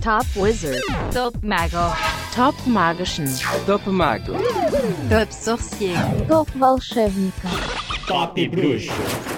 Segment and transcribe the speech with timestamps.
[0.00, 0.82] Top Wizard,
[1.12, 1.92] Top Mago,
[2.32, 3.28] Top Magician,
[3.66, 4.38] Top Mago,
[5.08, 7.48] Top Sorcier, Top Волшебника.
[8.06, 9.35] Top Bruxo.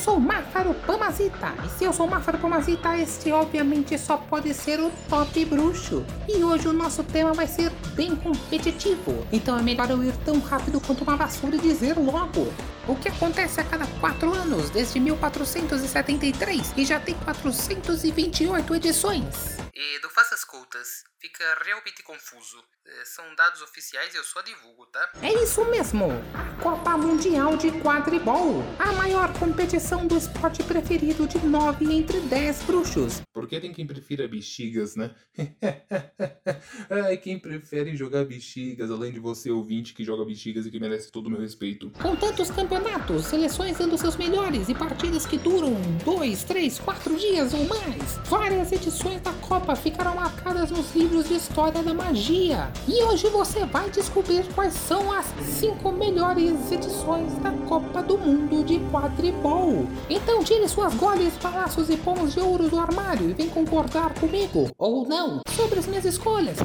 [0.00, 4.90] Sou Máfaro Pamazita, e se eu sou Máfaro Pamazita, este obviamente só pode ser o
[5.10, 6.06] Top Bruxo.
[6.26, 10.40] E hoje o nosso tema vai ser bem competitivo, então é melhor eu ir tão
[10.40, 12.50] rápido quanto uma vassoura e dizer logo.
[12.88, 19.58] O que acontece a cada 4 anos, desde 1473, e já tem 428 edições.
[19.74, 22.56] E do Faças Cultas, fica realmente confuso.
[22.86, 25.12] Eh, São dados oficiais e eu só divulgo, tá?
[25.22, 26.06] É isso mesmo!
[26.34, 32.62] A Copa Mundial de Quadribol, a maior competição do esporte preferido de 9 entre 10
[32.62, 33.20] bruxos.
[33.34, 35.14] Porque tem quem prefira bexigas, né?
[37.04, 41.12] Ai, quem prefere jogar bexigas, além de você, ouvinte, que joga bexigas e que merece
[41.12, 41.90] todo o meu respeito.
[42.02, 47.52] Com tantos campeonatos, seleções dando seus melhores e partidas que duram 2, 3, 4 dias
[47.52, 52.70] ou mais, várias edições da Copa ficaram marcadas nos livros de história da magia.
[52.86, 55.26] E hoje você vai descobrir quais são as
[55.58, 59.88] 5 melhores edições da Copa do Mundo de Quadribol.
[60.08, 64.70] Então tire suas goles, palácios e pomos de ouro do armário e vem concordar comigo,
[64.78, 66.56] ou não, sobre as minhas escolhas.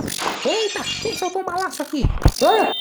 [0.46, 2.04] Eita, quem soltou uma laço aqui?
[2.44, 2.72] Ah!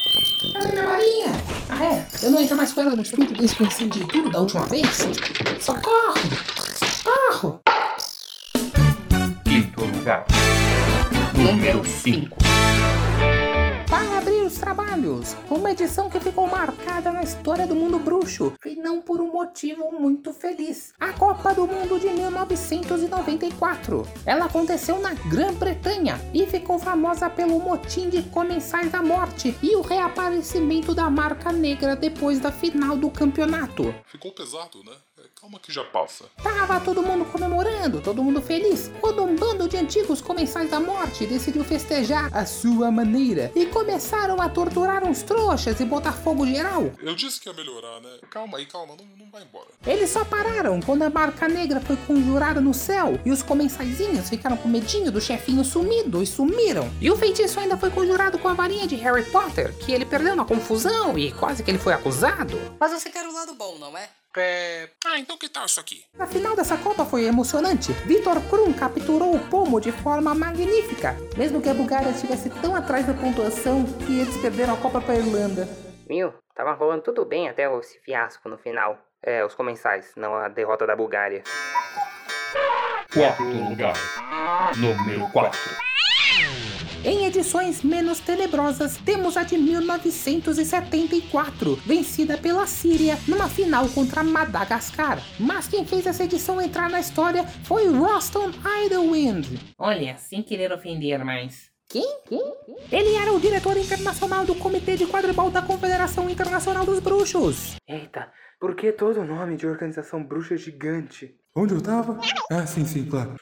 [0.52, 1.32] Cadê minha varinha?
[1.70, 2.06] Ah é?
[2.22, 4.66] Eu não entro mais com ela no estúdio desde que eu incendi tudo da última
[4.66, 4.86] vez?
[5.60, 6.14] Socorro!
[7.02, 7.60] Socorro!
[9.44, 10.26] Quinto lugar.
[11.44, 12.38] Número 5.
[13.90, 18.74] Para abrir os trabalhos, uma edição que ficou marcada na história do mundo bruxo, e
[18.76, 20.94] não por um motivo muito feliz.
[20.98, 24.08] A Copa do Mundo de 1994.
[24.24, 29.82] Ela aconteceu na Grã-Bretanha e ficou famosa pelo motim de comensais da morte e o
[29.82, 33.94] reaparecimento da marca negra depois da final do campeonato.
[34.06, 34.94] Ficou pesado, né?
[35.44, 36.24] Calma que já passa.
[36.42, 41.26] Tava todo mundo comemorando, todo mundo feliz, quando um bando de antigos comensais da morte
[41.26, 46.90] decidiu festejar à sua maneira e começaram a torturar uns trouxas e botar fogo geral.
[46.98, 48.20] Eu disse que ia melhorar, né?
[48.30, 49.66] Calma aí, calma, não, não vai embora.
[49.86, 54.56] Eles só pararam quando a marca negra foi conjurada no céu e os comensaizinhos ficaram
[54.56, 56.90] com medinho do chefinho sumido e sumiram.
[57.02, 60.34] E o feitiço ainda foi conjurado com a varinha de Harry Potter, que ele perdeu
[60.34, 62.58] na confusão e quase que ele foi acusado.
[62.80, 64.08] Mas você quer o lado bom, não é?
[64.36, 64.88] É.
[65.04, 66.04] Ah, então que tal isso aqui?
[66.18, 67.92] A final dessa Copa foi emocionante.
[68.04, 73.06] Vitor Krum capturou o pomo de forma magnífica, mesmo que a Bulgária estivesse tão atrás
[73.06, 75.68] da pontuação que eles perderam a Copa para a Irlanda.
[76.08, 76.34] Viu?
[76.54, 78.98] Tava rolando tudo bem até esse fiasco no final.
[79.22, 81.42] É, os comensais, não a derrota da Bulgária.
[83.12, 83.94] Quarto lugar.
[84.76, 85.83] Número 4.
[87.04, 95.22] Em edições menos tenebrosas, temos a de 1974, vencida pela Síria numa final contra Madagascar.
[95.38, 98.50] Mas quem fez essa edição entrar na história foi Roston
[98.86, 99.58] Idlewind.
[99.78, 101.70] Olha, sem querer ofender, mas.
[101.90, 102.20] Quem?
[102.26, 102.54] Quem?
[102.90, 107.76] Ele era o diretor internacional do Comitê de Quadribol da Confederação Internacional dos Bruxos.
[107.86, 111.36] Eita, por que todo o nome de organização bruxa gigante?
[111.54, 112.18] Onde eu tava?
[112.50, 113.36] Ah, sim, sim, claro.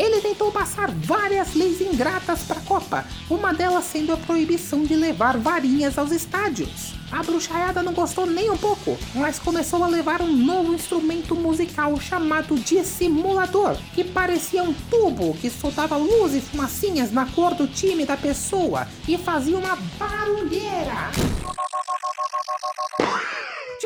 [0.00, 4.96] Ele tentou passar várias leis ingratas para a Copa, uma delas sendo a proibição de
[4.96, 6.94] levar varinhas aos estádios.
[7.12, 12.00] A bruxaiada não gostou nem um pouco, mas começou a levar um novo instrumento musical
[12.00, 18.06] chamado dissimulador, que parecia um tubo que soltava luz e fumacinhas na cor do time
[18.06, 21.10] da pessoa e fazia uma barulheira.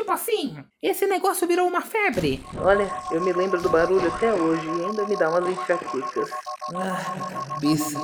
[0.05, 2.39] Tipo assim, esse negócio virou uma febre.
[2.59, 6.29] Olha, eu me lembro do barulho até hoje e ainda me dá umas enxaquecas.
[6.75, 7.99] Ah, cabeça.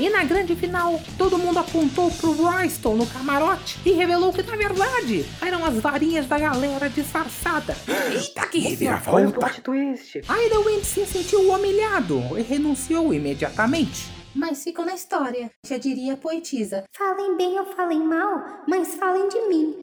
[0.00, 4.56] E na grande final, todo mundo apontou pro Royston no camarote e revelou que na
[4.56, 7.76] verdade eram as varinhas da galera disfarçada.
[8.12, 9.38] Eita, que reviravolta!
[9.38, 10.16] plot twist.
[10.18, 14.23] Idlewind se sentiu humilhado e renunciou imediatamente.
[14.34, 15.50] Mas ficou na história.
[15.64, 16.84] Já diria a poetisa.
[16.96, 19.78] Falem bem ou falem mal, mas falem de mim.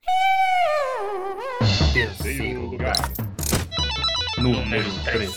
[1.94, 2.96] Terceiro lugar.
[4.38, 5.32] Número 3.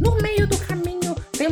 [0.00, 0.57] No meio do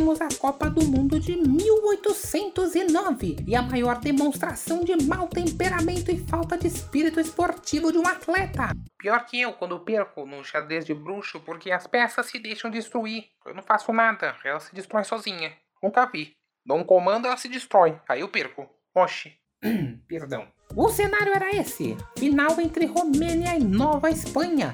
[0.07, 6.17] temos a Copa do Mundo de 1809 e a maior demonstração de mau temperamento e
[6.17, 8.69] falta de espírito esportivo de um atleta.
[8.97, 13.25] Pior que eu quando perco no xadrez de bruxo porque as peças se deixam destruir.
[13.45, 15.57] Eu não faço nada, ela se destrói sozinha.
[15.83, 16.37] Nunca vi.
[16.65, 17.99] Dou um comando, ela se destrói.
[18.07, 18.65] Aí eu perco.
[18.95, 19.37] Oxi.
[20.07, 20.47] Perdão.
[20.73, 24.73] O cenário era esse: final entre Romênia e Nova Espanha.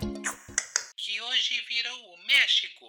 [0.95, 2.82] Que hoje virou o México.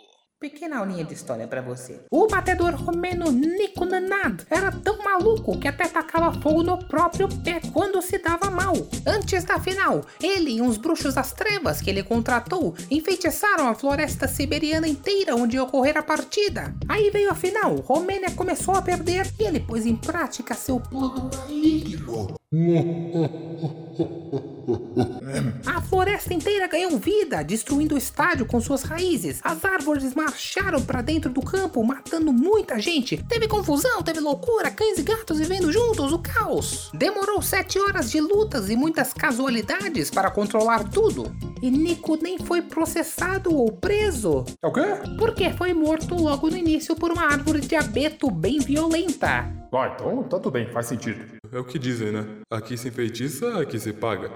[0.45, 2.01] Pequena aulinha de história para você.
[2.11, 7.63] O batedor romeno Nico Nanad era tão maluco que até tacava fogo no próprio pé
[7.73, 8.75] quando se dava mal.
[9.07, 14.29] Antes da final, ele e uns bruxos das trevas que ele contratou enfeitiçaram a floresta
[14.29, 16.75] siberiana inteira onde ocorrer a partida.
[16.91, 21.31] Aí veio a final, Romênia começou a perder e ele pôs em prática seu plano
[21.39, 22.35] maligno.
[25.67, 29.41] A floresta inteira ganhou vida, destruindo o estádio com suas raízes.
[29.43, 33.23] As árvores marcharam para dentro do campo, matando muita gente.
[33.29, 36.91] Teve confusão, teve loucura, cães e gatos vivendo juntos, o caos.
[36.95, 41.35] Demorou sete horas de lutas e muitas casualidades para controlar tudo.
[41.63, 44.45] E Nico nem foi processado ou preso.
[44.63, 44.83] É o quê?
[45.19, 49.51] Porque foi morto logo no início por uma árvore de abeto bem violenta.
[49.73, 51.25] Ah, então tá tudo bem, faz sentido.
[51.55, 52.27] É o que dizem, né?
[52.51, 54.29] Aqui se enfeitiça, aqui se paga.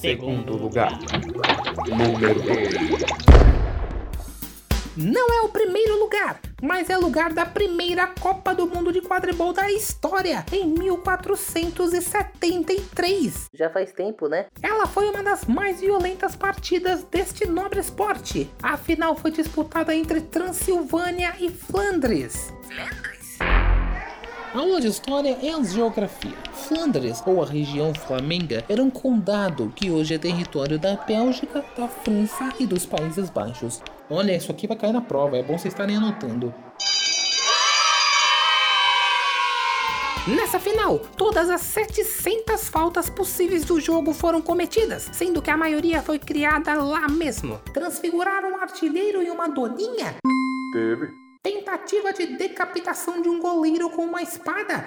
[0.00, 0.98] Segundo lugar.
[1.86, 2.70] Número 2.
[4.96, 9.52] Não é o primeiro lugar, mas é lugar da primeira Copa do Mundo de Quadribol
[9.52, 13.50] da história, em 1473.
[13.52, 14.46] Já faz tempo, né?
[14.62, 18.50] Ela foi uma das mais violentas partidas deste nobre esporte.
[18.62, 22.50] A final foi disputada entre Transilvânia e Flandres.
[22.62, 23.19] Flandres?
[24.52, 26.36] Aula de História e Geografia.
[26.52, 31.86] Flandres, ou a região flamenga, era um condado que hoje é território da Bélgica, da
[31.86, 33.80] França e dos Países Baixos.
[34.10, 36.52] Olha, isso aqui vai cair na prova, é bom vocês estarem anotando.
[40.26, 46.02] Nessa final, todas as 700 faltas possíveis do jogo foram cometidas, sendo que a maioria
[46.02, 47.60] foi criada lá mesmo.
[47.72, 50.16] Transfiguraram um artilheiro e uma doninha?
[50.72, 51.29] Teve.
[51.42, 54.84] Tentativa de decapitação de um goleiro com uma espada?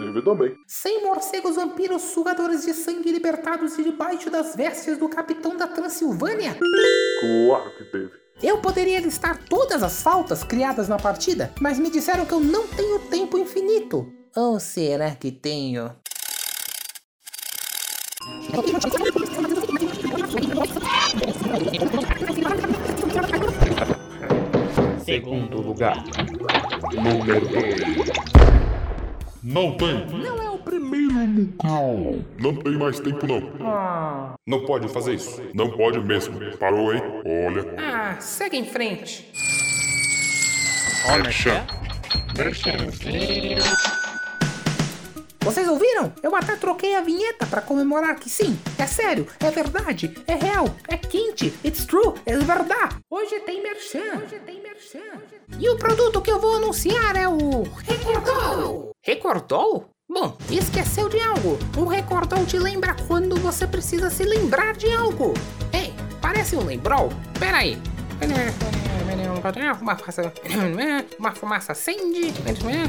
[0.00, 0.56] Teve também.
[0.66, 6.58] 100 morcegos vampiros sugadores de sangue libertados de debaixo das vestes do capitão da Transilvânia?
[7.20, 8.10] Claro que teve.
[8.42, 12.66] Eu poderia listar todas as faltas criadas na partida, mas me disseram que eu não
[12.66, 14.12] tenho tempo infinito.
[14.34, 15.94] Ou será que tenho?
[25.04, 25.96] Segundo lugar.
[26.94, 27.80] Número 2.
[29.42, 30.06] Não tem.
[30.06, 30.58] Não é o
[32.38, 34.34] Não tem mais tempo, não.
[34.46, 35.42] Não pode fazer isso.
[35.54, 36.38] Não pode mesmo.
[36.58, 37.02] Parou, hein?
[37.24, 37.74] Olha.
[37.78, 39.28] Ah, segue em frente.
[41.08, 41.64] Action.
[45.40, 46.12] Vocês ouviram?
[46.22, 50.72] Eu até troquei a vinheta para comemorar que sim, é sério, é verdade, é real,
[50.86, 51.84] é quente, it's
[52.32, 52.96] true, é verdade.
[53.10, 54.22] Hoje tem merchan.
[54.24, 55.22] Hoje tem merchan.
[55.58, 58.90] E o produto que eu vou anunciar é o Recordol.
[59.02, 59.88] Recordol?
[60.08, 61.58] Bom, esqueceu de algo.
[61.76, 65.34] O Recordol te lembra quando você precisa se lembrar de algo.
[65.72, 67.08] Ei, parece um lembrol?
[67.38, 67.78] Pera aí.
[69.80, 70.32] Uma fumaça,
[71.18, 72.32] uma fumaça acende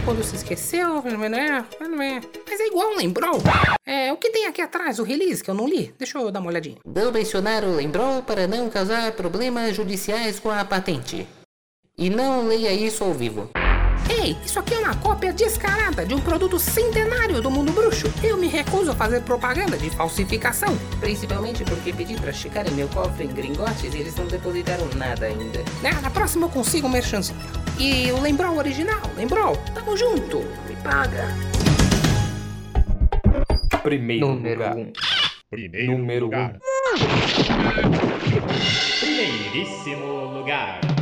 [0.05, 1.03] quando se esqueceu.
[1.03, 3.41] Mas é igual lembrol.
[3.85, 5.93] É, o que tem aqui atrás, o release que eu não li?
[5.97, 6.77] Deixa eu dar uma olhadinha.
[6.85, 11.27] Não mencionar o lembrol para não causar problemas judiciais com a patente.
[11.97, 13.49] E não leia isso ao vivo.
[14.09, 18.11] Ei, isso aqui é uma cópia descarada de um produto centenário do mundo bruxo.
[18.23, 20.77] Eu me recuso a fazer propaganda de falsificação.
[20.99, 25.63] Principalmente porque pedi pra checarem meu cofre em gringotes e eles não depositaram nada ainda.
[25.83, 27.39] Ah, na próxima eu consigo um merchanzinho.
[27.79, 30.39] E o Lembrol original, Lembrol, tamo junto.
[30.67, 31.27] Me paga.
[33.81, 34.77] Primeiro Número lugar.
[34.77, 34.93] 1.
[35.49, 36.59] Primeiro Número lugar.
[38.99, 40.92] Primeiríssimo lugar.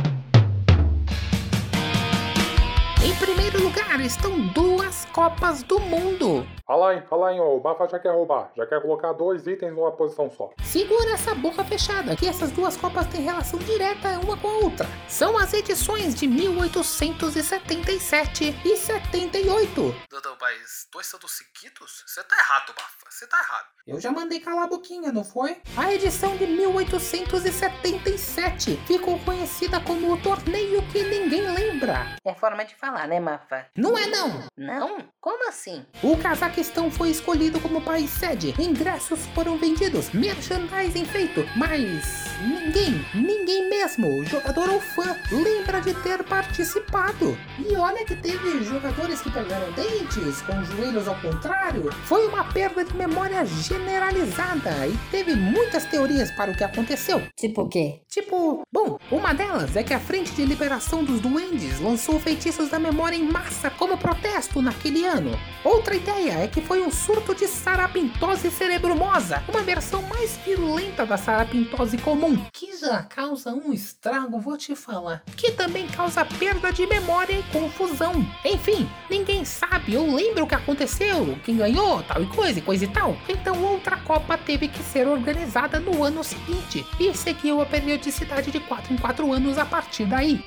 [3.24, 6.44] Primeiro lugar estão duas Copas do Mundo.
[6.66, 7.38] Fala aí, fala aí.
[7.38, 8.50] O Bafa já quer roubar.
[8.56, 10.50] Já quer colocar dois itens numa posição só.
[10.72, 14.88] Segura essa boca fechada, que essas duas Copas têm relação direta uma com a outra.
[15.06, 19.94] São as edições de 1877 e 78.
[20.08, 22.02] Dodô, mas dois santos seguidos?
[22.06, 23.10] Você tá errado, Bafa.
[23.10, 23.66] Você tá errado.
[23.86, 25.60] Eu já mandei calar a boquinha, não foi?
[25.76, 32.16] A edição de 1877 ficou conhecida como o torneio que ninguém lembra.
[32.24, 33.66] É forma de falar, né, Mafa?
[33.76, 34.42] Não é não!
[34.56, 35.06] Não?
[35.20, 35.84] Como assim?
[36.02, 40.14] O Cazaquistão foi escolhido como país sede, ingressos foram vendidos,
[40.62, 47.36] merchandising feito, mas ninguém, ninguém mesmo, jogador ou fã, lembra de ter participado.
[47.58, 51.90] E olha que teve jogadores que perderam dentes, com joelhos ao contrário.
[52.04, 57.22] Foi uma perda de memória generalizada e teve muitas teorias para o que aconteceu.
[57.36, 58.00] Tipo o quê?
[58.08, 62.78] Tipo, bom, uma delas é que a Frente de Liberação dos Duendes lançou feitiços da
[62.78, 65.38] memória memória em massa como protesto naquele ano.
[65.64, 71.16] Outra ideia é que foi um surto de sarapintose cerebrumosa, uma versão mais virulenta da
[71.16, 76.86] sarapintose comum, que já causa um estrago, vou te falar, que também causa perda de
[76.86, 78.12] memória e confusão.
[78.44, 82.84] Enfim, ninguém sabe ou lembra o que aconteceu, quem ganhou, tal e coisa e coisa
[82.84, 83.16] e tal.
[83.26, 88.60] Então outra Copa teve que ser organizada no ano seguinte e seguiu a periodicidade de
[88.60, 90.44] 4 em 4 anos a partir daí.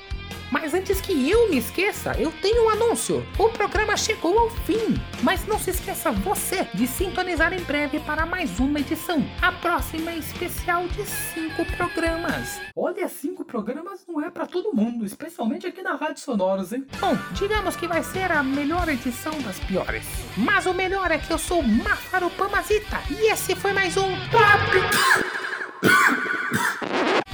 [0.50, 3.26] Mas antes que eu me esqueça, eu tenho um anúncio.
[3.38, 5.00] O programa chegou ao fim.
[5.22, 9.24] Mas não se esqueça você de sintonizar em breve para mais uma edição.
[9.42, 12.60] A próxima é especial de cinco programas.
[12.74, 16.86] Olha, cinco programas não é para todo mundo, especialmente aqui na Rádio Sonoros, hein?
[17.00, 20.04] Bom, digamos que vai ser a melhor edição das piores.
[20.36, 24.46] Mas o melhor é que eu sou Mafaro Pamazita e esse foi mais um Top.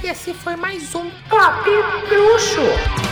[0.03, 1.63] E esse foi mais um Top
[2.09, 3.02] Bruxo!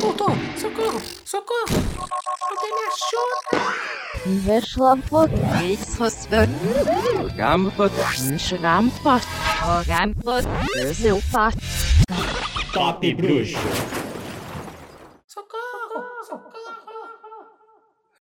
[0.00, 0.30] Voltou!
[0.56, 1.00] Socorro!
[1.24, 1.74] Socorro!
[2.50, 3.74] Alguém me ajuda!
[4.26, 6.48] Wyszło pod wysosbę.
[7.36, 7.92] Gampot,
[8.38, 9.22] szrampot,
[9.86, 10.44] gampot,
[10.92, 11.54] zyłpot.
[12.74, 13.58] Top Bruxo.